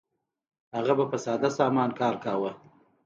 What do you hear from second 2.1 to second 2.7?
کاوه.